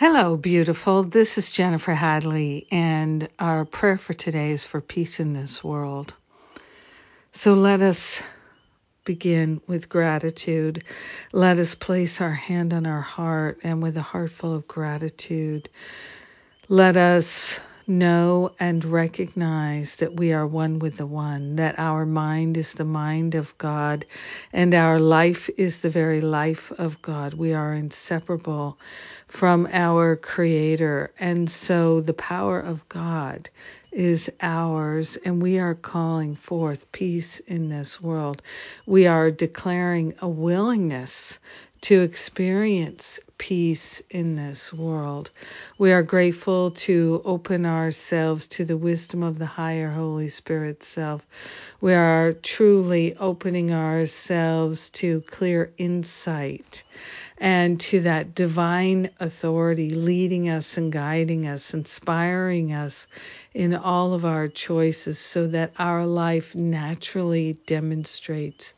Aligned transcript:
Hello, 0.00 0.34
beautiful. 0.38 1.02
This 1.02 1.36
is 1.36 1.50
Jennifer 1.50 1.92
Hadley, 1.92 2.66
and 2.72 3.28
our 3.38 3.66
prayer 3.66 3.98
for 3.98 4.14
today 4.14 4.52
is 4.52 4.64
for 4.64 4.80
peace 4.80 5.20
in 5.20 5.34
this 5.34 5.62
world. 5.62 6.14
So 7.32 7.52
let 7.52 7.82
us 7.82 8.22
begin 9.04 9.60
with 9.66 9.90
gratitude. 9.90 10.84
Let 11.32 11.58
us 11.58 11.74
place 11.74 12.22
our 12.22 12.32
hand 12.32 12.72
on 12.72 12.86
our 12.86 13.02
heart, 13.02 13.58
and 13.62 13.82
with 13.82 13.94
a 13.98 14.00
heart 14.00 14.30
full 14.30 14.54
of 14.56 14.66
gratitude, 14.66 15.68
let 16.70 16.96
us 16.96 17.60
know 17.90 18.52
and 18.58 18.84
recognize 18.84 19.96
that 19.96 20.16
we 20.16 20.32
are 20.32 20.46
one 20.46 20.78
with 20.78 20.96
the 20.96 21.06
one, 21.06 21.56
that 21.56 21.78
our 21.78 22.06
mind 22.06 22.56
is 22.56 22.74
the 22.74 22.84
mind 22.84 23.34
of 23.34 23.58
God, 23.58 24.06
and 24.52 24.74
our 24.74 24.98
life 24.98 25.50
is 25.58 25.78
the 25.78 25.90
very 25.90 26.22
life 26.22 26.72
of 26.78 27.02
God. 27.02 27.34
We 27.34 27.52
are 27.52 27.74
inseparable 27.74 28.78
from 29.28 29.68
our 29.72 30.16
Creator, 30.16 31.12
and 31.20 31.50
so 31.50 32.00
the 32.00 32.14
power 32.14 32.60
of 32.60 32.88
God 32.88 33.50
is 33.92 34.30
ours, 34.40 35.16
and 35.24 35.42
we 35.42 35.58
are 35.58 35.74
calling 35.74 36.36
forth 36.36 36.90
peace 36.92 37.40
in 37.40 37.68
this 37.68 38.00
world. 38.00 38.42
We 38.86 39.06
are 39.06 39.30
declaring 39.30 40.14
a 40.20 40.28
willingness 40.28 41.38
to 41.82 42.02
experience 42.02 43.20
peace 43.38 44.02
in 44.10 44.36
this 44.36 44.72
world. 44.72 45.30
We 45.78 45.92
are 45.92 46.02
grateful 46.02 46.72
to 46.72 47.22
open 47.24 47.64
ourselves 47.64 48.46
to 48.48 48.64
the 48.66 48.76
wisdom 48.76 49.22
of 49.22 49.38
the 49.38 49.46
higher 49.46 49.90
Holy 49.90 50.28
Spirit 50.28 50.84
self. 50.84 51.26
We 51.80 51.94
are 51.94 52.34
truly 52.34 53.16
opening 53.16 53.72
ourselves 53.72 54.90
to 54.90 55.22
clear 55.22 55.72
insight 55.78 56.82
and 57.40 57.80
to 57.80 58.00
that 58.00 58.34
divine 58.34 59.08
authority 59.18 59.90
leading 59.90 60.50
us 60.50 60.76
and 60.76 60.92
guiding 60.92 61.46
us, 61.46 61.72
inspiring 61.72 62.72
us 62.72 63.06
in 63.54 63.74
all 63.74 64.12
of 64.12 64.26
our 64.26 64.46
choices 64.46 65.18
so 65.18 65.48
that 65.48 65.72
our 65.78 66.06
life 66.06 66.54
naturally 66.54 67.54
demonstrates 67.66 68.74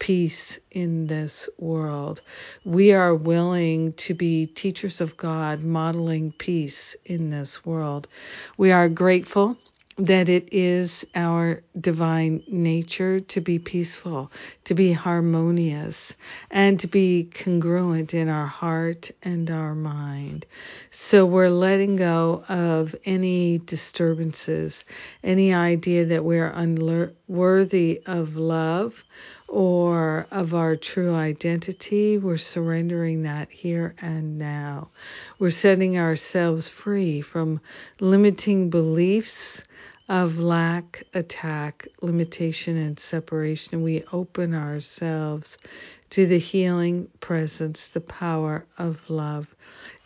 peace 0.00 0.58
in 0.72 1.06
this 1.06 1.48
world. 1.58 2.20
We 2.64 2.92
are 2.92 3.14
willing 3.14 3.92
to 3.94 4.14
be 4.14 4.46
teachers 4.46 5.00
of 5.00 5.16
God, 5.16 5.62
modeling 5.62 6.32
peace 6.32 6.96
in 7.04 7.30
this 7.30 7.64
world. 7.64 8.08
We 8.56 8.72
are 8.72 8.88
grateful 8.88 9.56
that 9.96 10.28
it 10.30 10.48
is 10.52 11.04
our 11.14 11.62
divine 11.78 12.42
nature 12.48 13.20
to 13.20 13.40
be 13.40 13.58
peaceful, 13.58 14.32
to 14.64 14.74
be 14.74 14.92
harmonious, 14.92 16.16
and 16.50 16.80
to 16.80 16.86
be 16.86 17.24
congruent 17.24 18.14
in 18.14 18.28
our 18.28 18.46
heart 18.46 19.10
and 19.22 19.50
our 19.50 19.74
mind. 19.74 20.46
So 20.90 21.26
we're 21.26 21.50
letting 21.50 21.96
go 21.96 22.44
of 22.48 22.94
any 23.04 23.58
disturbances, 23.58 24.84
any 25.22 25.52
idea 25.52 26.06
that 26.06 26.24
we're 26.24 26.48
unworthy 26.48 28.02
of 28.06 28.36
love 28.36 29.04
or 29.48 30.26
of 30.30 30.54
our 30.54 30.76
true 30.76 31.14
identity. 31.14 32.16
We're 32.16 32.38
surrendering 32.38 33.24
that 33.24 33.50
here 33.50 33.94
and 34.00 34.38
now. 34.38 34.90
We're 35.38 35.50
setting 35.50 35.98
ourselves 35.98 36.68
free 36.68 37.20
from 37.20 37.60
limiting 37.98 38.70
beliefs 38.70 39.64
of 40.10 40.40
lack, 40.40 41.04
attack, 41.14 41.86
limitation, 42.02 42.76
and 42.76 42.98
separation. 42.98 43.80
We 43.80 44.02
open 44.12 44.54
ourselves 44.54 45.56
to 46.10 46.26
the 46.26 46.40
healing 46.40 47.06
presence, 47.20 47.86
the 47.86 48.00
power 48.00 48.66
of 48.76 49.08
love 49.08 49.46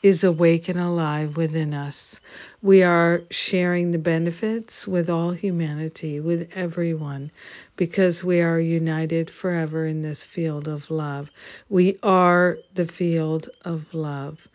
is 0.03 0.23
awake 0.23 0.69
and 0.69 0.79
alive 0.79 1.39
within 1.39 1.73
us. 1.73 2.21
We 2.61 2.83
are 2.83 3.23
sharing 3.31 3.91
the 3.91 3.99
benefits 3.99 4.87
with 4.87 5.09
all 5.09 5.31
humanity, 5.31 6.21
with 6.21 6.51
everyone, 6.55 7.31
because 7.77 8.23
we 8.23 8.43
are 8.43 8.61
united 8.61 9.31
forever 9.31 9.87
in 9.87 10.03
this 10.03 10.23
field 10.23 10.69
of 10.69 10.91
love. 10.91 11.31
We 11.71 11.99
are 12.03 12.59
the 12.75 12.87
field 12.87 13.49
of 13.65 13.95
love. 13.95 14.47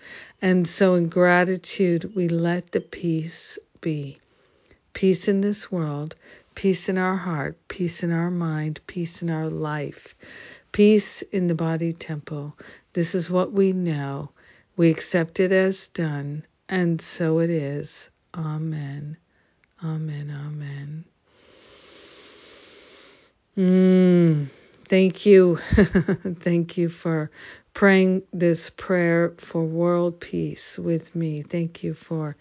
And 0.43 0.67
so, 0.67 0.93
in 0.93 1.09
gratitude, 1.09 2.15
we 2.15 2.29
let 2.29 2.71
the 2.71 2.81
peace 2.81 3.57
be. 3.81 4.19
Peace 4.99 5.29
in 5.29 5.39
this 5.39 5.71
world, 5.71 6.13
peace 6.55 6.89
in 6.89 6.97
our 6.97 7.15
heart, 7.15 7.57
peace 7.69 8.03
in 8.03 8.11
our 8.11 8.29
mind, 8.29 8.81
peace 8.85 9.21
in 9.21 9.29
our 9.29 9.49
life, 9.49 10.13
peace 10.73 11.21
in 11.21 11.47
the 11.47 11.55
body 11.55 11.93
temple. 11.93 12.53
This 12.91 13.15
is 13.15 13.31
what 13.31 13.53
we 13.53 13.71
know. 13.71 14.29
We 14.75 14.89
accept 14.89 15.39
it 15.39 15.53
as 15.53 15.87
done, 15.87 16.43
and 16.67 16.99
so 16.99 17.39
it 17.39 17.49
is. 17.49 18.09
Amen. 18.35 19.15
Amen. 19.81 20.35
Amen. 20.37 21.05
Mm, 23.57 24.47
thank 24.89 25.25
you. 25.25 25.55
thank 26.41 26.77
you 26.77 26.89
for 26.89 27.31
praying 27.73 28.23
this 28.33 28.69
prayer 28.71 29.33
for 29.37 29.63
world 29.63 30.19
peace 30.19 30.77
with 30.77 31.15
me. 31.15 31.41
Thank 31.41 31.83
you 31.83 31.93
for 31.93 32.35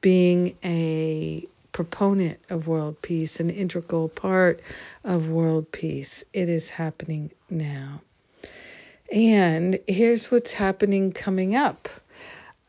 being 0.00 0.56
a 0.62 1.48
proponent 1.74 2.38
of 2.48 2.68
world 2.68 3.02
peace, 3.02 3.40
an 3.40 3.50
integral 3.50 4.08
part 4.08 4.62
of 5.02 5.28
world 5.28 5.70
peace. 5.72 6.24
It 6.32 6.48
is 6.48 6.70
happening 6.70 7.32
now. 7.50 8.00
And 9.12 9.78
here's 9.86 10.30
what's 10.30 10.52
happening 10.52 11.12
coming 11.12 11.56
up. 11.56 11.88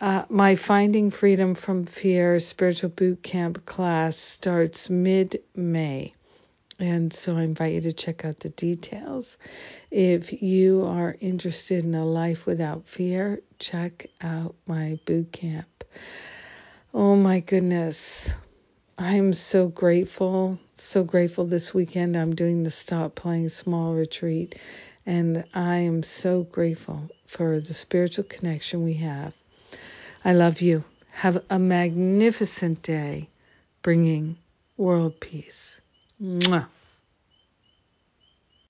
Uh, 0.01 0.25
my 0.27 0.55
Finding 0.55 1.11
Freedom 1.11 1.53
from 1.55 1.85
Fear 1.85 2.39
spiritual 2.39 2.89
boot 2.89 3.23
camp 3.23 3.65
class 3.65 4.17
starts 4.17 4.89
mid 4.89 5.39
May. 5.55 6.13
And 6.79 7.13
so 7.13 7.37
I 7.37 7.43
invite 7.43 7.75
you 7.75 7.81
to 7.81 7.93
check 7.93 8.25
out 8.25 8.39
the 8.39 8.49
details. 8.49 9.37
If 9.91 10.41
you 10.41 10.83
are 10.83 11.15
interested 11.21 11.83
in 11.85 11.95
a 11.95 12.05
life 12.05 12.45
without 12.45 12.85
fear, 12.85 13.41
check 13.59 14.07
out 14.19 14.55
my 14.65 14.99
boot 15.05 15.31
camp. 15.31 15.85
Oh 16.93 17.15
my 17.15 17.39
goodness. 17.39 18.33
I'm 18.97 19.33
so 19.33 19.67
grateful, 19.67 20.57
so 20.77 21.03
grateful 21.03 21.45
this 21.45 21.73
weekend. 21.73 22.15
I'm 22.15 22.33
doing 22.33 22.63
the 22.63 22.71
Stop 22.71 23.13
Playing 23.15 23.49
Small 23.49 23.93
retreat 23.93 24.55
and 25.05 25.43
I 25.53 25.79
am 25.79 26.01
so 26.01 26.43
grateful 26.43 27.09
for 27.27 27.59
the 27.59 27.73
spiritual 27.73 28.23
connection 28.23 28.85
we 28.85 28.93
have. 28.93 29.33
I 30.23 30.31
love 30.31 30.61
you. 30.61 30.85
Have 31.11 31.43
a 31.49 31.59
magnificent 31.59 32.81
day 32.83 33.27
bringing 33.81 34.37
world 34.77 35.19
peace. 35.19 35.81
Mwah. 36.21 36.67